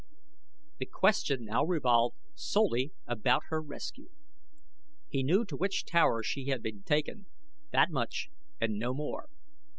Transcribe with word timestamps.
The 0.79 0.87
question 0.87 1.45
now 1.45 1.63
revolved 1.63 2.17
solely 2.33 2.91
about 3.05 3.43
her 3.49 3.61
rescue. 3.61 4.09
He 5.09 5.21
knew 5.21 5.45
to 5.45 5.55
which 5.55 5.85
tower 5.85 6.23
she 6.23 6.45
had 6.45 6.63
been 6.63 6.81
taken 6.81 7.27
that 7.71 7.91
much 7.91 8.29
and 8.59 8.79
no 8.79 8.95
more. 8.95 9.29